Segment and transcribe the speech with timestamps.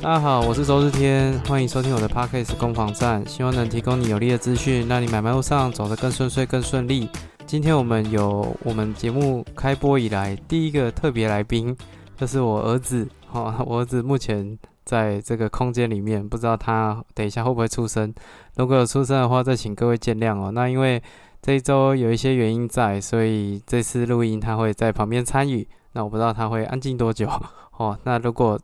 [0.00, 7.08] 大家好，我是周日天，欢迎收听我的 Podcast 攻防战，希望能提供你有力的资讯，让你买卖路上走得更顺遂、更顺利。
[7.46, 11.76] 今天我们有我们节目开播以来第一个特别来宾，
[12.16, 13.08] 就是我儿子。
[13.32, 18.14] 哦，我儿子目前在这个空间里面，不知道他等一下会不会出声。
[18.54, 20.52] 如果有出声的话，再请各位见谅哦。
[20.52, 21.02] 那因为
[21.42, 25.66] 这一周有一些原因在，所以这次录音他会在旁边参与。
[25.92, 27.28] 那我不知道他会安静多久
[27.76, 27.98] 哦。
[28.04, 28.58] 那如果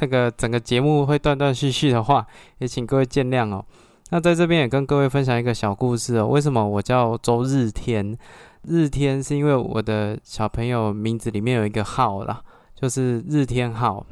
[0.00, 2.26] 那个整个节目会断断续续的话，
[2.58, 3.64] 也请各位见谅哦。
[4.10, 6.26] 那在这边也跟各位分享一个小故事哦。
[6.28, 8.16] 为什么我叫周日天？
[8.62, 12.40] 日天是因为我的小朋友名字里面有一个号啦，
[12.74, 14.06] 就是日天号。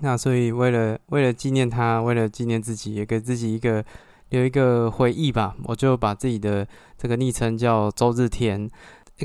[0.00, 3.82] 那所以为了为了纪念他，为了纪念自己，也给自己一个
[4.28, 6.66] 有一个回忆吧，我就把自己的
[6.98, 8.68] 这个昵称叫周日天。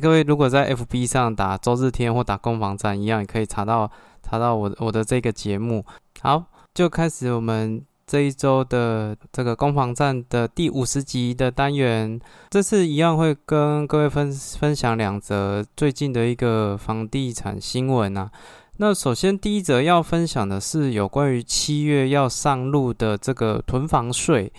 [0.01, 3.91] 各位如果在 FB 上打周日天或打攻防战一样，也可以查到。
[4.29, 5.83] 查到我我的这个节目，
[6.21, 6.43] 好，
[6.75, 12.19] 就开始我们这一周的这个攻防战的第五十集的单元。
[12.51, 18.29] 这次一样会跟各位分分享两则最近的一个房地产新闻啊。
[18.77, 24.53] 那首先第一则要分享的是有关于七月要上路的这个囤房税，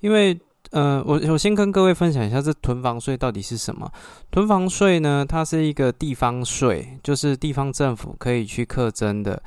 [0.00, 0.38] 因为。
[0.74, 3.88] 呃，我我先跟各位分享一下，这囤房税到底是什么？
[4.32, 9.40] 囤房税呢，它是一个地方税，就是地方政府可以去课征的。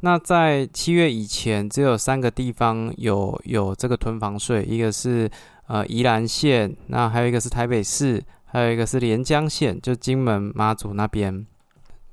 [0.00, 5.30] 那在七月以前，只有三个地方有有这个囤房税，一个是
[5.68, 11.46] 呃宜兰县，那还有一个是台北市，还有一个是连江县，就金门马祖那边。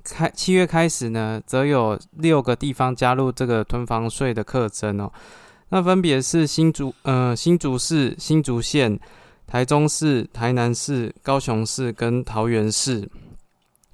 [0.02, 5.12] 开七月开始呢，则有六个地方加入这个囤房税的课征哦。
[5.72, 9.00] 那分别是新竹、呃新竹市、新竹县、
[9.46, 13.08] 台中市、台南市、高雄市跟桃园市，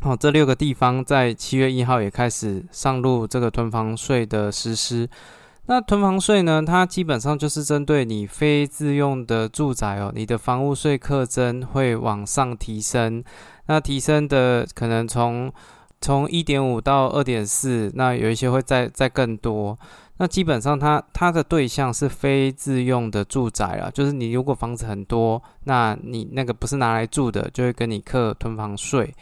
[0.03, 5.09] 哦，这六个地方在七月一号也开始上路这个囤房税的实施。
[5.67, 13.23] 那囤房税呢，它基本上就是针对你非自用的住宅哦，你的房屋税课征会往上提升。
[13.67, 15.53] 那提升的可能从
[16.01, 19.79] 从一点五到二点四，那有一些会再再更多。
[20.19, 29.15] 那基本上，它它的对象是非自用的住宅了，就是你如果房子很多，那你那个不是拿来住的，就会跟你课囤房税。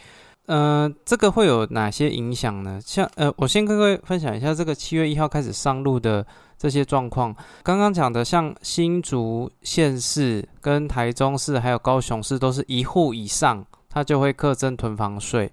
[0.46, 2.80] 呃，这个会有哪些影响呢？
[2.82, 6.24] 像呃，我先跟各位分享一下这个七月一号开始上路的
[6.56, 7.34] 这些状况。
[7.62, 15.52] 刚刚讲的，像新竹县市、跟台中市还有高雄市，都是一户以上，它就会课征囤房税。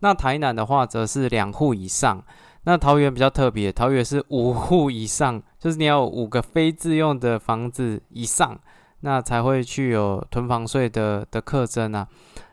[0.00, 2.24] 那台南的话，则是两户以上。
[2.64, 8.58] 那桃园比较特别，桃园是五户以上， 就是你要五个非自用的房子以上，
[9.00, 12.06] 那才会去有囤房税的的课征啊。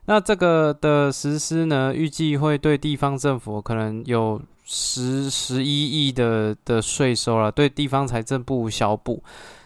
[0.05, 9.21] 那这个的实施呢，预计会对地方政府可能有十十一亿的的税收了，对地方财政不无小补。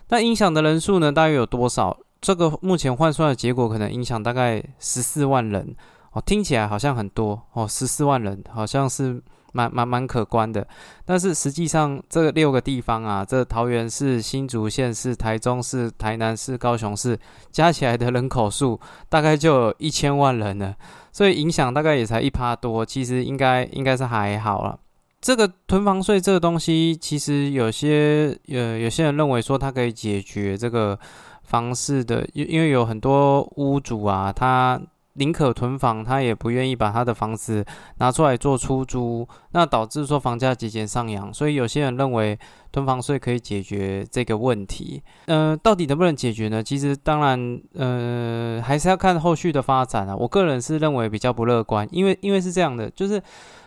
[0.10, 1.96] 那影响的人数呢，大约有多少？
[2.20, 5.76] 这个目前换算的结果，可能影响大概十四万人
[6.14, 9.22] 哦，听起来好像很多哦，十四万人好像是。
[9.52, 10.66] 蛮蛮蛮可观的，
[11.06, 17.18] 但是实际上这六个地方啊，这桃园市、新竹县市、台中市、台南市、高雄市
[17.52, 18.80] 加起来的人口数
[19.10, 20.76] 大概就有一千万人了，
[21.12, 24.80] 所以影响大概也才一趴多，其实应该应该是还好了。
[25.20, 30.98] 这个囤房税这个东西，其实有些呃有些人认为说它可以解决这个
[31.44, 34.82] 房市的，因因为有很多屋主啊，他。
[35.14, 37.66] 宁可囤房，他也不愿意把他的房子
[37.98, 41.34] 拿出来做出租，那导致说房价节节上扬。
[41.34, 42.40] 所以有些人认为
[42.72, 45.04] 囤房税可以解决这个问题。
[45.26, 46.64] 呃，到底能不能解决呢？
[46.64, 50.16] 其实当然，呃，还是要看后续的发展啊。
[50.16, 53.22] 我个人是认为比较不乐观，因为因为是这样的，就是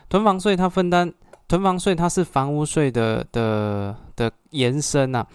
[0.08, 1.12] 囤房税它分担
[1.46, 5.26] 囤房税，它是房屋税的的的延伸啊。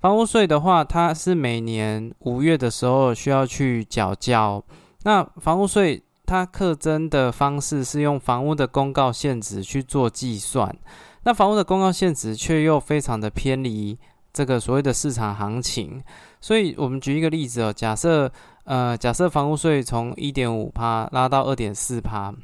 [0.00, 4.62] 房屋税的话，它是每年五月的时候需要去缴交。
[5.06, 10.76] 那房屋税它课征的方式是用房屋的公告限值去做计算，
[11.22, 13.96] 那房屋的公告限值却又非常的偏离
[14.32, 16.02] 这个所谓的市场行情，
[16.40, 18.28] 所以我们举一个例子哦，假设
[18.64, 22.34] 呃假设房屋税从一点五趴拉到二点四趴，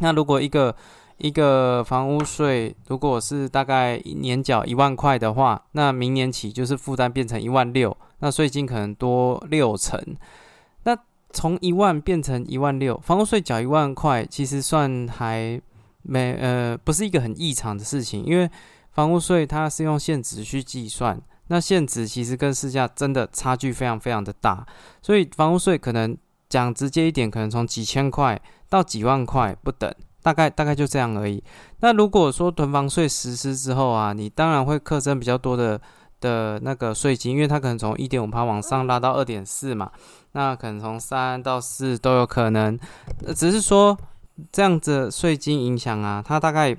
[0.00, 0.74] 那如果一个
[1.18, 10.02] 一个房屋税如果是大概年缴一万块的话，那明年起就是负担变成一万六，那税金可能多六成。
[11.32, 15.60] 从一万变成一万六，房屋税缴一万块，其实算还
[16.02, 18.50] 没呃，不是一个很异常的事情，因为
[18.90, 24.66] 房屋税它是用现值去计算，那现值其实跟市价真的差距非常非常的大，
[25.00, 26.16] 所以房屋税可能
[26.48, 29.92] 讲直接一点，可能从几千块到几万块不等，
[30.22, 31.42] 大概大概就这样而已。
[31.80, 35.80] 那如果说囤房税实施之后啊，你当然会课征比较多的
[36.20, 39.90] 的那个税金，因为它可能从一点五趴往上拉到二点四嘛，
[40.32, 42.78] 那可能从三到四都有可能。
[43.36, 43.96] 只是说
[44.50, 46.76] 这样子税金影响啊，它大概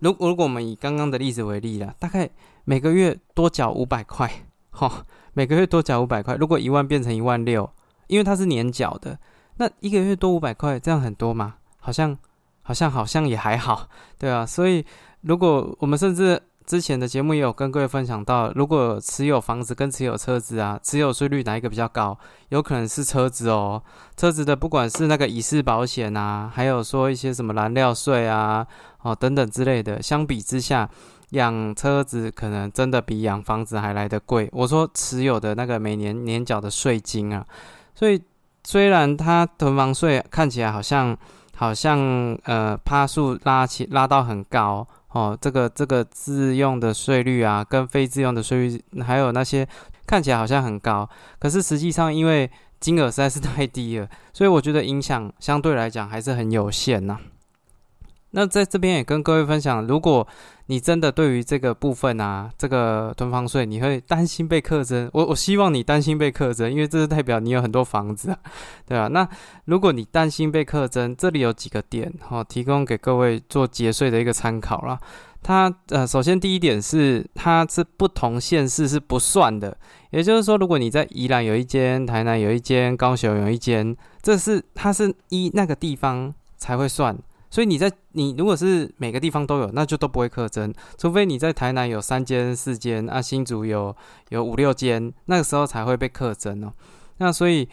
[0.00, 2.28] 如如果我们以刚刚的例子为例了，大概
[2.64, 4.30] 每个月多缴五百块，
[4.70, 6.34] 哈，每个月多缴五百块。
[6.36, 7.68] 如果一万变成一万六，
[8.06, 9.18] 因为它是年缴的，
[9.56, 11.56] 那一个月多五百块，这样很多吗？
[11.78, 12.16] 好像。
[12.64, 14.86] 好像好像也还好，对啊，所以
[15.22, 22.16] 如果我们甚至之前的节目也有跟各位分享到，如果持有房子跟持有车子啊，持有税率哪一个比较高？
[22.48, 23.82] 有可能是车子哦，
[24.16, 28.66] 车子的不管是那个乙式保险啊，还有说一些什么燃料税啊，
[29.02, 30.88] 哦等等之类的，相比之下，
[31.30, 34.48] 养车子可能真的比养房子还来得贵。
[34.52, 37.44] 我说持有的那个每年年缴的税金啊，
[37.94, 38.22] 所以
[38.64, 41.16] 虽然它囤房税看起来好像。
[41.54, 49.66] 好像呃，趴数拉起拉到很高哦，这个这个自用的税率啊，跟非自用的税率，还有那些
[50.06, 52.50] 看起来好像很高，可是实际上因为
[52.80, 57.18] 金额实在是太低了，所以我觉得影响相对来讲还是很有限呐。
[58.32, 60.26] 那在这边也跟各位分享，如果
[60.66, 65.08] 你真的对于这个部分啊，这个囤房税，你会担心被课征？
[65.12, 68.34] 我我希望你担心被课征，因为这是代表你有很多房子，
[68.86, 69.08] 对吧？
[69.08, 69.28] 那
[69.66, 74.98] 如果你担心被课征，这里有几个点哈，提供给各位做节税的一个参考啦。
[75.42, 79.76] 它呃，首先第一点是，它是不同县市是不算的，
[80.10, 87.18] 也就是说，如果你在宜兰有一间，台南有一间，高雄有一间，这是它是依那个地方才会算。
[87.52, 93.94] 所以你在你如果是每个地方都有，那就都不会课征，除非你在台南有三间四间啊，新竹有
[94.30, 96.72] 有五六间，那个时候才会被课征哦。
[97.18, 97.68] 那所以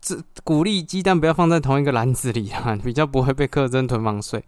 [0.00, 4.44] 这鼓励鸡蛋不要放在同一个篮子里啊， 比较不会被课征囤房税。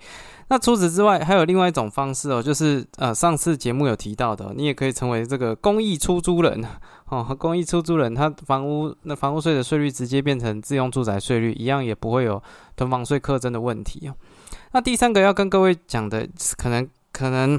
[0.51, 6.65] 那除此之外，还有另外一种方式哦，就是呃上次节目有提到的，你也可以成为这个公益出租人
[7.11, 12.41] 哦，公益出租人，他房屋那房屋税的税率直接变成自用住宅税率一样，也不会有
[12.77, 14.15] 囤房税课征的问题哦。
[14.73, 17.59] 那第三个要跟各位讲的，可能可能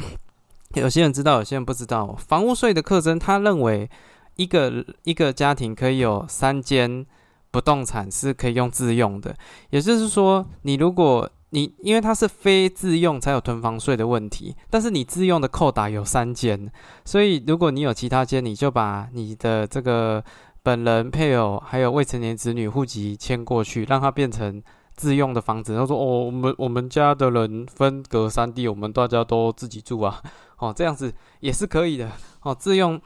[0.75, 2.15] 有些人知道，有些人不知道。
[2.15, 3.89] 房屋税的课征，他认为
[4.35, 7.03] 一个一个家庭可以有三间
[7.49, 9.35] 不动产是可以用自用的，
[9.71, 16.71] 也就是说，你如果你因为它是非自用才有囤房税的问题，但是你自用的扣打有三间，
[17.03, 20.23] 所以如果你有其他间，你就把你的这个
[20.61, 24.61] 本人、配偶还有未成年子女户籍迁过去，让它变成。
[24.99, 30.21] 自用的房子，他说：“哦，我们我们家的人分隔三地，我们大家都自己住啊，
[30.59, 32.11] 哦，这样子也是可以的，
[32.41, 32.99] 哦，自用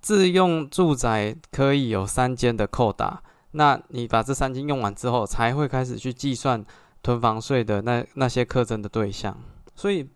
[0.00, 3.20] 自用住宅可以有三间的扣打，
[3.50, 6.64] 那你把这三间用完之后，才会开始去计算
[7.02, 9.36] 囤房税的那那些课征的对象。
[9.74, 10.08] 所以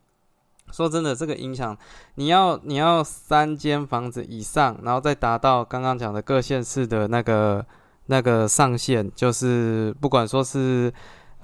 [0.70, 1.76] 说真的，这个影响，
[2.14, 7.66] 你要你要三间房子以上，然后再达到刚刚讲的各县市的那个
[8.06, 10.94] 那个上限，就是不管说是。”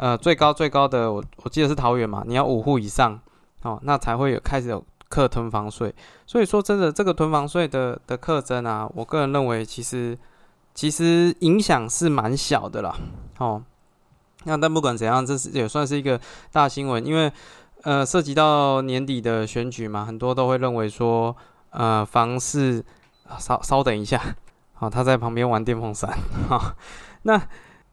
[0.01, 3.21] 呃，最高最高的，我我记得是桃园嘛，你要五户以上，
[3.65, 5.95] 哦，那才会有开始有课囤房税。
[6.27, 10.19] 所以说真的，这个囤房税的的课征啊，我个人认为其实
[10.75, 12.97] 其实影响是蛮小的啦。
[13.37, 13.63] 哦，
[14.45, 16.19] 那但不管怎样，这是也算是一个
[16.51, 17.31] 大新闻，因为
[17.83, 21.37] 呃涉及到年底的选举嘛，很多都会认为说，
[21.73, 22.83] 呃，房市
[23.39, 24.19] 稍稍等一下，
[24.73, 26.11] 好，他在旁边玩电风扇，
[26.49, 26.75] 哈，
[27.25, 27.39] 那。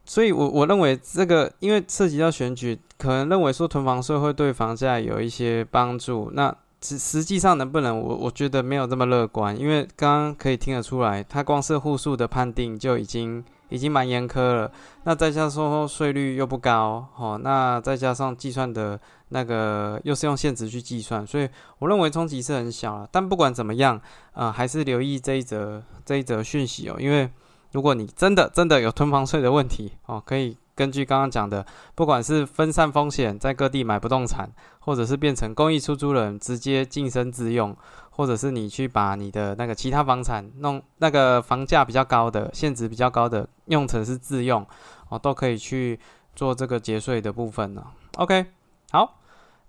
[0.08, 6.30] 所以，我我认为这个，因为涉及到选举，可能认为说囤房税会对房价有一些帮助。
[6.32, 9.54] 那实实际上能不能，我我觉得没有这么乐观。
[9.54, 14.72] 因为刚刚可以听得出来，它光是户数的判定就已经已经蛮严苛了。
[15.04, 18.98] 那再加上说税率又不高，哦，那再加上计算的
[19.28, 21.46] 那个又是用现值去计算，所以
[21.80, 23.06] 我认为冲击是很小了。
[23.12, 24.00] 但不管怎么样，
[24.32, 27.28] 啊，还是留意这一则这一则讯息哦，因为。
[27.72, 37.76] 如果你真的真的有囤房税的问题哦，可以根据刚刚讲的，不管是分散风险，在各地买不动产，或者是变成公益出租人直接晋升自用，
[38.10, 44.64] 或者是你去把你的那个其他房产弄那个房价比较高的、现值比较高的用成是自用
[45.08, 46.00] 哦，都可以去
[46.34, 47.84] 做这个节税的部分呢。
[48.16, 48.46] OK，
[48.92, 49.18] 好，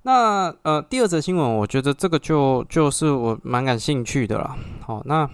[0.04, 4.56] 那呃第二则新闻，我觉得这个就就是我蛮感兴趣的了。
[4.86, 5.30] 好，那。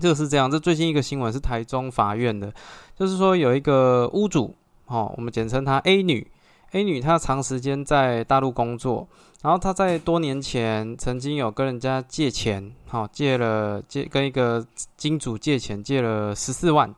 [0.00, 2.52] 这个是这样，这最近一个新闻是台中法院的，
[2.94, 4.54] 就是说有一个屋主，
[4.86, 6.26] 哦，我们简称她 A 女
[6.72, 9.08] ，A 女她长时间在大陆工作，
[9.42, 14.64] 然后她在多年前曾经有跟人家借钱，好借了借跟一个
[14.96, 16.94] 金主借钱借了十四万，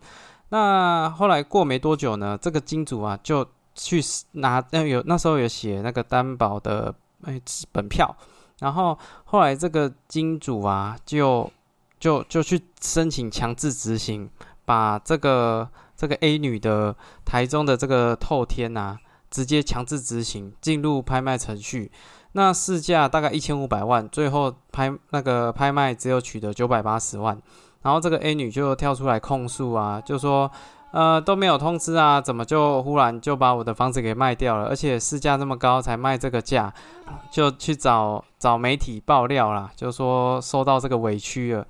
[0.48, 4.00] 那后来过没多久呢，这个金主啊就去
[4.32, 7.40] 拿，那有那时候有写那个担保的哎
[7.70, 8.16] 本票，
[8.58, 11.50] 然后后来这个金主啊，就
[11.98, 14.28] 就就去申请强制执行，
[14.64, 18.98] 把这个这个 A 女的台中的这个透天呐，
[19.30, 21.90] 直接强制执行进入拍卖程序。
[22.32, 27.40] 那市价大概一千五百万，最后拍那个拍卖只有取得九百八十万，
[27.82, 30.50] 然后这个 A 女就跳出来控诉啊，就说。
[30.90, 34.68] 呃，都没有通知啊，怎么就忽然就把我的房子给卖掉了？
[34.68, 36.72] 而且市价这么高才卖这个价，
[37.30, 41.66] 就去找找媒体爆料啦，就说受到这个委屈了。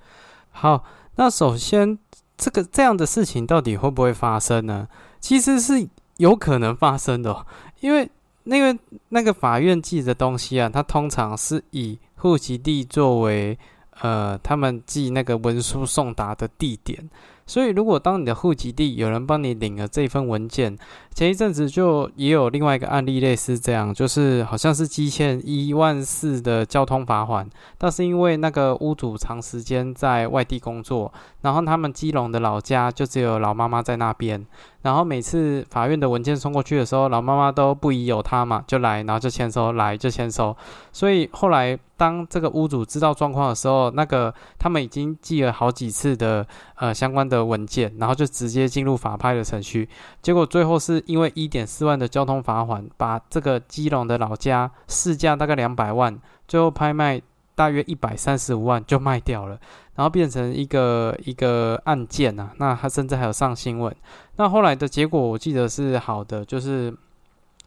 [0.51, 0.83] 好，
[1.15, 1.99] 那首先
[2.37, 4.87] 这个这样的事情到底会不会发生呢？
[5.19, 5.85] 其实是
[6.15, 7.45] 有可能发生的，
[7.81, 8.09] 因为
[8.45, 13.59] 那个那个法院寄的东西啊，它通常是以户籍地作为
[13.99, 17.09] 呃他们寄那个文书送达的地点。
[17.49, 20.77] 所以，如果当你的户籍地有人帮你领了这份文件，
[21.15, 34.45] 前一阵子就也有另外一个案例类似这样，就是好像是积欠一万四的交通罚款，但是因为那个屋主长时间在外地工作，然后他们基隆的老家就只有老妈妈在那边。
[34.81, 40.55] 然后每次法院的文件送过去的时候，老妈妈都不疑有他嘛，就来，然后就签收，来就签收。
[40.93, 46.45] 所以后来当这个屋主知道状况的时候，那个他们已经寄了好几次的
[46.75, 49.89] 呃相关的文件，然后就直接进入法拍的程序。
[50.21, 56.17] 结果最后是因为一点四万的交通罚款，把这个基隆的老家市价大概两百万，
[56.47, 57.21] 最后拍卖
[57.59, 59.59] 大约一百三十五万就卖掉了。
[59.95, 63.93] 然后变成一个一个案件呐，那他甚至还有上新闻。
[64.37, 66.95] 那后来的结果我记得是好的，就是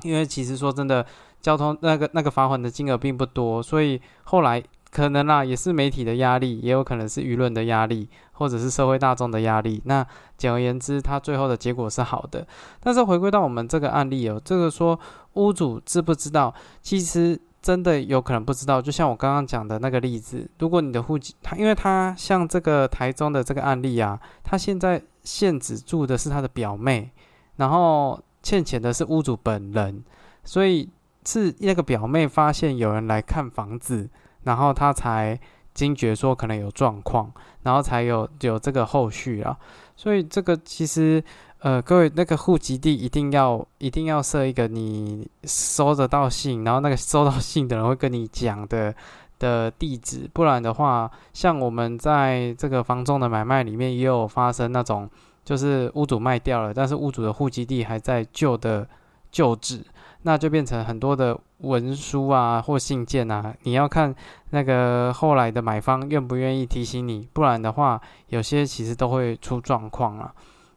[0.00, 1.04] 因为其实说真的，
[1.42, 9.82] 交通那个那个罚款的金额并不多，所以后来可能啦，也是媒体的压力，也有可能是舆论的压力，或者是社会大众的压力。
[9.84, 10.06] 那
[10.38, 12.46] 简而言之，他最后的结果是好的。
[12.80, 14.98] 但是回归到我们这个案例哦，这个说
[15.34, 16.54] 屋主知不知道？
[16.80, 17.38] 其实。
[17.62, 27.12] 真的有可能不知道，就像我刚刚讲的那个例子，如果你的户籍，他因为他像这个台中的这个案例啊，他现在现址住的是他的表妹，
[27.56, 30.02] 然后欠钱的是屋主本人，
[30.42, 30.90] 所以
[31.24, 34.10] 是那个表妹发现有人来看房子，
[34.42, 35.38] 然后他才
[35.74, 39.56] 惊觉说可能有状况，然后才有有这个后续啊，
[39.96, 41.22] 所以这个其实。
[41.64, 48.92] 呃，各位，那个户籍地一定要一定要设一个你收得到信，然后那个收到信的人会跟你讲的
[49.38, 55.08] 的地址，不然的话，像我们在这个房仲的买卖里面也有发生那种，
[55.44, 58.84] 就是屋主卖掉了，但是屋主的户籍地还在旧的
[59.30, 59.84] 旧址，
[60.22, 64.14] 那就变成很多的文书啊或信件啊，你要看
[64.50, 70.32] 那个后来的买方愿不愿意提醒你，不然的话，有些其实都会出状况了。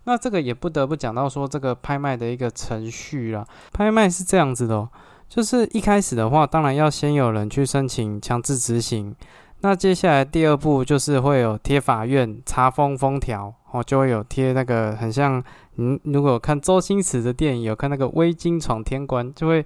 [0.06, 3.46] 那这个也不得不讲到说这个拍卖的一个程序啦。
[3.72, 4.88] 拍卖是这样子的，
[5.28, 9.16] 就是一开始的话，当然要先有人去申请强制执行。
[9.62, 15.44] 那接下来第二步就是会有贴法院查封封条，哦，就会有贴那个很像，
[15.78, 19.66] 嗯，如果看周星驰的电影，有看那个微金闯天关，就会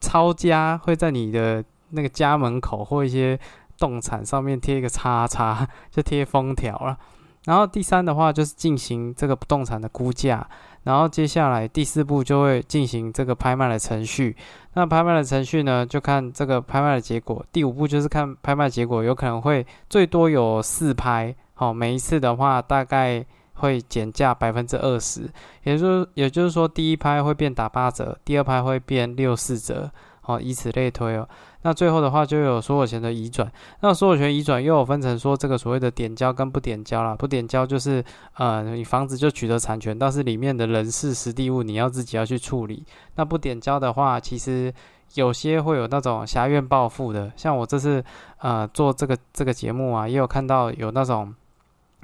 [0.00, 3.38] 抄家会在你的那个家门口或一些
[3.78, 6.96] 动产上面贴一个叉叉， 就贴封条了。
[7.44, 10.46] 然后第三的话就是进行这个不动产的估价，
[10.84, 14.36] 然后接下来第四步就会进行这个拍卖的程序。
[14.74, 17.42] 那拍卖的程序呢，就看这个拍卖的结果。
[17.50, 23.24] 第五步就是看拍卖结果，有可能会最多有四拍，好，每一次的话大概
[23.60, 25.30] 会减价百分之二十，
[25.62, 29.90] 也就是也就是说第一拍会变打八折，第二拍会变六四折，
[30.20, 31.28] 好，以此类推哦。
[31.62, 33.50] 那最后的话就有所有权的移转，
[33.80, 37.14] 那所有权移转又有分成说这个所谓的点交跟不点交啦。
[37.14, 38.02] 不点交就是
[38.34, 42.84] 呃你房子就取得产权，但是里面的人事实地物你要自己要去处理。
[43.16, 44.72] 那不点交的话，其实
[45.14, 48.02] 有些会有那种狭怨报复的，像我这次
[48.38, 51.34] 呃做这个这个节目啊，也有看到有那种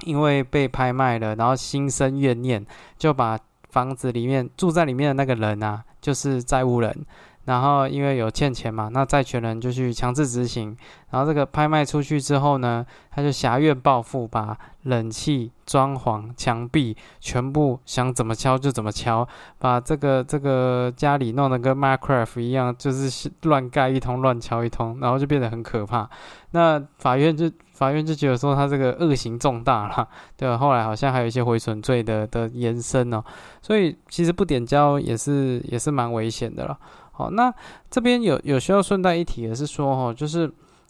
[0.03, 2.65] 因为被拍卖了，然后心生怨念，
[2.97, 3.39] 就把
[3.69, 7.05] 房子里面住在里面的那个人啊，就是债务人。
[7.47, 10.75] 然后因为有欠钱嘛，那债权人就去强制执行。
[11.09, 19.25] 然后这个拍卖出去之后呢，他就狭怨报复，把冷气、装潢、墙壁全部想怎么敲就怎么敲，
[19.57, 26.09] 把这个这个家里弄得跟 Minecraft 一样，就是乱盖一通、乱敲一通，然后就变得很可怕。
[26.51, 30.57] 那法院就法院就觉得说他这个恶行重大了，对吧？
[30.57, 33.23] 后来好像还有一些毁损罪的的延伸哦，
[33.61, 36.77] 所以其实不点交也是也是蛮危险的了。
[37.17, 37.51] 好，那
[37.89, 40.47] 这边有有需要顺带一提的是说，哈，就是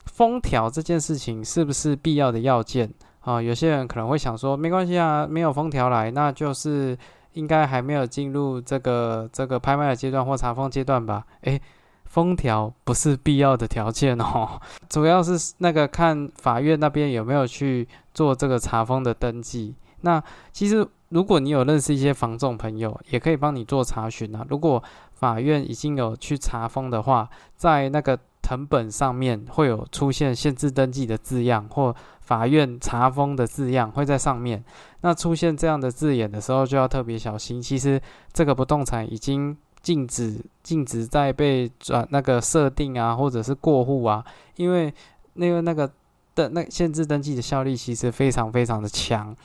[0.07, 3.41] 封条这件事情是不是必要的要件啊？
[3.41, 6.97] 有些人可能会想说，没关系啊，没有封条来，那就是
[7.31, 11.25] 应该还没有进入这个这个拍卖的阶段或查封阶段吧？
[11.43, 11.61] 诶，
[12.03, 19.73] 封条不是必要的条件哦，主要是那个看法院那边有没有去做这个查封的登记。
[20.01, 24.45] 那其实如果你有认识一些房仲朋友，也可以帮你做查询啊。
[24.49, 24.83] 如果
[25.19, 34.63] 法院已经有去查封的话，在那个成本上面会有出现限制登记的字样，或法院查封的字样会在上面。
[35.01, 37.59] 那出现这样的字眼的时候，就要特别小心。
[37.59, 37.99] 其实
[38.31, 44.23] 这个不动产已经禁止禁止再被转那个设定啊，或者是过户啊，
[44.55, 44.93] 因为
[45.33, 45.91] 那个那个
[46.35, 49.35] 的那限制登记的效力其实非常非常的强，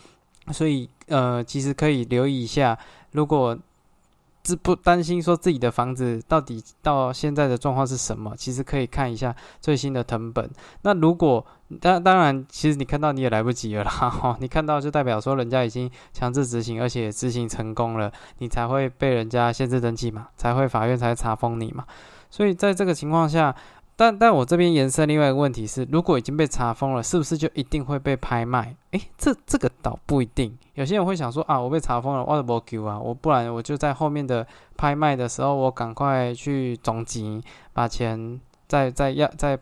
[0.52, 2.78] 所以呃，其实可以留意一下，
[3.12, 3.58] 如果。
[4.42, 8.34] 自不担心说自己的房子到底到现在的状况是什么？
[8.36, 10.50] 其实可以看一下最新的成本。
[10.82, 11.44] 那如果
[11.80, 14.36] 当当然，其实你看到你也来不及了啦。
[14.40, 21.84] 你看到就代表说人家已经强制执行，而且执行成功了，你才会被人家限制登记嘛，才会法院才查封你嘛。
[22.28, 23.54] 所以在这个情况下。
[24.02, 28.74] 但但我这边延伸另外一个问题是，如果已经被查封了，是不是就一定会被拍卖？
[28.90, 30.58] 诶，这这个倒不一定。
[30.74, 34.44] 有些人会想说啊，我被查封了，我不 Q 啊，我不然我就在后面的
[34.76, 37.40] 拍卖的时候，我赶快去总集
[37.72, 39.56] 把钱再再要再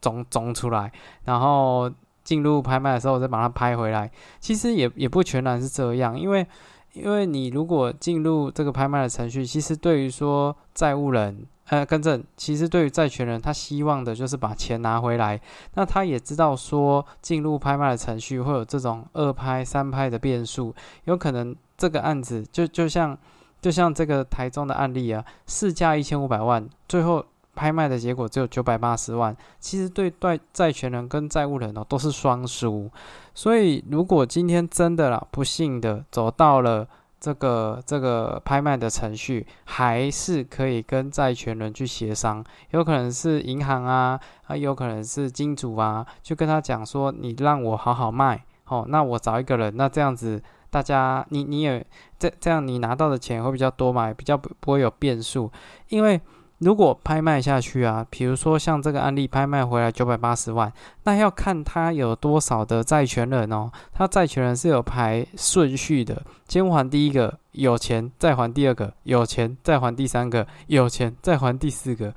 [0.00, 0.92] 总总出来，
[1.24, 1.90] 然后
[2.22, 4.08] 进入拍卖的时候我再把它拍回来。
[4.38, 6.46] 其实也也不全然是这样，因为
[6.92, 11.44] 因为你如果进入这个拍卖的程序，其实对于说债务人。
[11.72, 15.40] 呃，更正，其实对于债权人，他希望的就是把钱拿回来。
[15.72, 20.74] 那他也知道说，进入拍卖的程序会有这种二拍、三拍的变数，
[21.04, 23.16] 有可能这个案子就就像
[23.62, 27.24] 就像这个台中的案例啊，市价一千五百万，最后
[27.54, 29.34] 拍卖的结果只有九百八十万。
[29.58, 32.90] 其实对债债权人跟债务人哦都是双输。
[33.34, 36.86] 所以如果今天真的啦，不幸的走到了。
[37.22, 51.86] 这个这个拍卖的程序还是可以跟债权人去协商，有可能是银行啊，啊，有可能是金主啊，就跟他讲说，你让我好好卖，哦，那我找一个人，那这样子大家，你你也
[52.18, 55.48] 这这样，你拿到的钱会比较多嘛，比较不不会有变数，
[55.90, 56.20] 因为。
[56.62, 60.72] 如果拍卖下去啊，比如说像这个案例拍卖回来九百八十万，
[61.02, 63.68] 那要看他有多少的债权人哦。
[63.92, 72.14] 他债权人是有排顺序的，先还第一个有钱，再还第二个有钱，再还第三个有钱，再还第四个。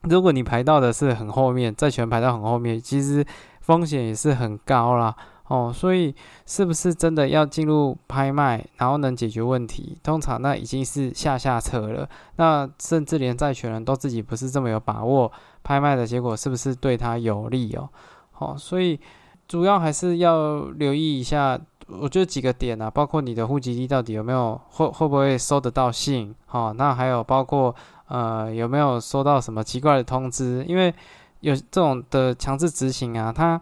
[0.00, 3.22] 如果你排到的是很后面，债权排到很后面，其实
[3.60, 5.14] 风险也是很高啦。
[5.48, 6.14] 哦，所以
[6.46, 9.98] 是不是真的要进入拍卖，然后能解决问题？
[10.02, 12.08] 通常那已经是下下策了。
[12.36, 15.30] 那甚至连债权人都自己不是这么有把握，
[15.62, 17.90] 拍卖的结果是不是对他有利哦？
[18.32, 18.98] 好，所以
[19.46, 26.34] 主要还是要留意一下，我觉得几个点啊，包括你的户籍地到底有没有会会不会收得到信？
[26.46, 27.74] 好，那还有包括
[28.08, 30.64] 呃有没有收到什么奇怪的通知？
[30.66, 30.94] 因为
[31.40, 33.60] 有这种的强制执行啊，它。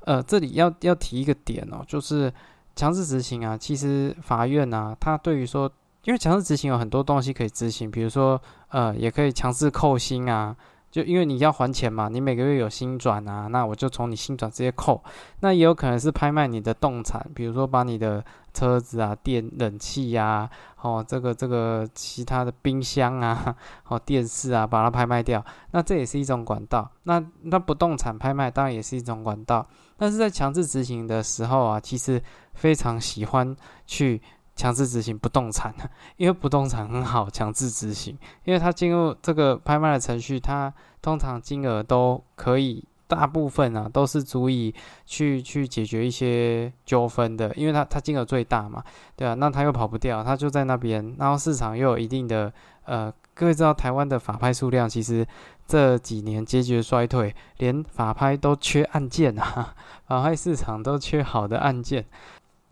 [0.00, 2.32] 呃，这里要要提一个点哦，就是
[2.76, 3.56] 强制执行啊。
[3.56, 5.70] 其实法院啊，他对于说，
[6.04, 10.56] 因为强制执行有很多东西可以执行，比如说，呃，也可以强制扣薪啊。
[10.94, 15.02] 就因为你要还钱嘛，你每个月有新转啊，那我就从你新转直接扣。
[15.40, 20.48] 那也有可能是拍卖你的动产，比如说把你的车子啊、电冷气呀、
[20.80, 23.56] 哦这个这个其他的冰箱啊、
[23.88, 25.44] 哦电视啊，把它拍卖掉。
[25.72, 26.88] 那这也是一种管道。
[27.02, 29.66] 那那不动产拍卖当然也是一种管道。
[29.96, 34.22] 但是在强制执行的时候啊，其实非常喜欢去。
[34.56, 35.74] 强制执行不动产，
[36.16, 48.82] 因为不动产很好强制执行，因为它进入这个拍卖的程序，它通常金额都可以，大部分啊都是足以去去解决一些纠纷的，因为它它金额最大嘛，
[49.16, 52.52] 对啊，那它又跑不掉，它就在那边，然后市场又有一定的
[52.84, 55.26] 呃，各位知道台湾的法拍数量其实
[55.66, 59.74] 这几年节节衰退，连法拍都缺案件啊，
[60.06, 62.06] 法拍市场都缺好的案件。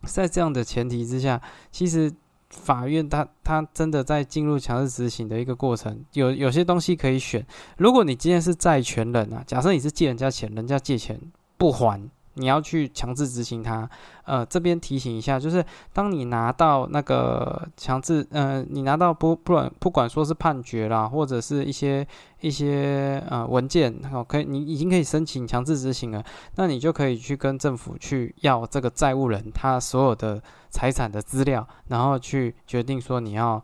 [0.05, 2.11] 在这样的前提之下，其实
[2.49, 7.45] 法院他他真的在进入强制执行的一个过程，有有些东西可以选。
[7.77, 11.19] 如果你今天是债权人啊，假设你是借人家钱，人家借钱
[11.57, 12.01] 不还。
[12.35, 13.89] 你要去强制执行它，
[14.25, 22.07] 呃，这边提醒一下，就是当你拿到那个强制，呃，你拿到不不管不管说是判决啦，或者是一些
[22.41, 26.23] 一些呃文件，好，可以你已经可以申请强制执行了，
[26.55, 33.63] 那你就可以去跟政府去要这个债务人他所有的财产的资料，然后去决定说你要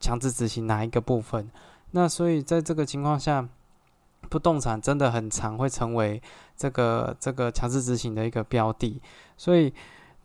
[0.00, 1.50] 强制执行哪一个部分。
[1.90, 3.46] 那所以在这个情况下。
[4.26, 6.20] 不动产真的很常会成为
[6.56, 9.00] 这个这个强制执行的一个标的，
[9.36, 9.72] 所以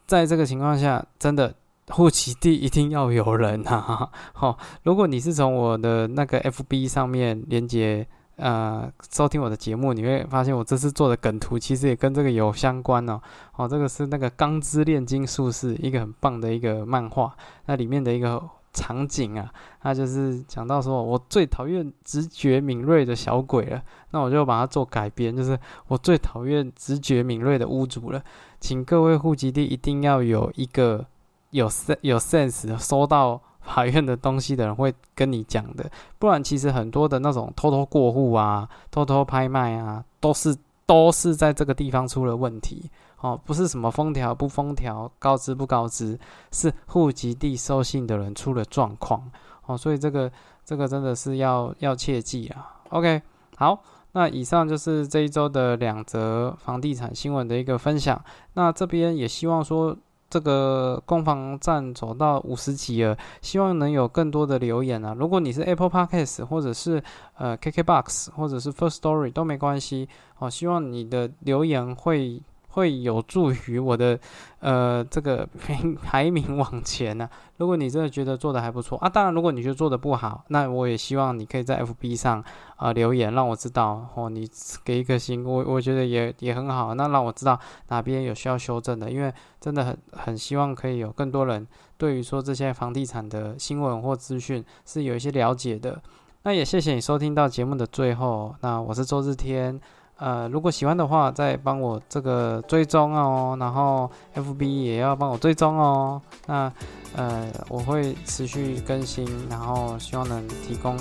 [0.05, 1.53] 在这个情况下，真的
[1.89, 4.09] 户籍地一定要有人啊！
[4.33, 13.21] 好，如果你是从我的那个 FB 上面连接呃收听我的节目，你会发现我这次做的梗图其实也跟这个有相关哦。
[13.55, 17.35] 哦，这个是那个《钢之炼金术士》一个很棒的一个漫画，
[17.65, 18.41] 那里面的一个
[18.73, 23.81] 场景啊，他就是讲到说我最讨厌直觉敏锐的小鬼了，
[24.12, 25.57] 那我就把它做改编，就是
[25.88, 28.23] 我最讨厌直觉敏锐的屋主了，
[28.60, 31.05] 请各位户籍地一定要有一个。
[31.51, 40.55] 有 sen 有 sense 收到法院的东西的人会跟你讲的，不然其实很多的那种偷偷过户啊、偷偷拍卖啊，都是
[40.91, 46.19] 都是在这个地方出了问题哦，不是什么封条不封条、告知不告知，
[46.51, 49.32] 是户籍地收信的人出了状况
[49.67, 50.30] 哦，所以这个
[50.65, 52.82] 这个真的是要要切记啊。
[52.89, 53.21] OK，
[53.56, 58.21] 好，那以上就是这一周的两则房地产新闻的一个分享，
[58.56, 59.97] 那这边也希望说。
[60.32, 65.13] 这个攻防战走到五十集了，希望能有更多的留言啊！
[65.20, 67.04] 如果你是 Apple Podcast 或者是
[67.38, 70.08] 呃 KKBox 或者是 First Story 都没关系
[70.39, 72.41] 哦，希望你的留言会。
[72.74, 74.17] 会有助于我的
[74.62, 75.46] 呃这个
[76.02, 77.30] 排名往前呢。
[77.58, 82.41] 如果你真的觉得做的还不错啊，当然如果你觉得做的不好，那我也希望你可以在 FB 上
[82.82, 84.28] 啊留言，让我知道哦。
[84.28, 84.50] 你
[84.84, 86.96] 给一颗星，我我觉得也也很好。
[86.96, 87.58] 那让我知道
[87.89, 91.65] 哪边有需要修正的，因为真的很很希望可以有更多人
[91.98, 96.02] 对于说这些房地产的新闻或资讯是有一些了解的。
[96.44, 98.56] 那也谢谢你收听到节目的最后。
[98.62, 99.80] 那我是周日天。
[100.21, 106.21] 呃，如果喜欢的话，再帮我这个追踪哦，然后 FB 也要帮我追踪哦。
[106.45, 106.71] 那
[107.15, 110.95] 呃，我会持续更新，然后希望能提供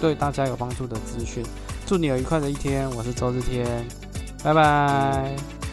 [0.00, 1.44] 对大家有帮助的资讯。
[1.84, 3.66] 祝你有愉快的一天，我是周日天，
[4.44, 5.69] 拜拜。